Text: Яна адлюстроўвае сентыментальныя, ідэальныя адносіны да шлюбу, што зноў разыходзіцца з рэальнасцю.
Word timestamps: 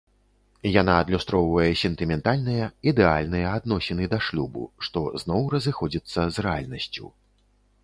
Яна 0.81 0.93
адлюстроўвае 1.01 1.67
сентыментальныя, 1.81 2.65
ідэальныя 2.93 3.53
адносіны 3.59 4.09
да 4.15 4.19
шлюбу, 4.29 4.63
што 4.89 4.99
зноў 5.25 5.41
разыходзіцца 5.59 6.21
з 6.35 6.49
рэальнасцю. 6.49 7.05